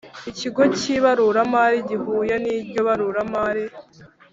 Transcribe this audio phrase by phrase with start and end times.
[0.29, 3.63] ikigo cy ibaruramari gihuye n iryo baruramari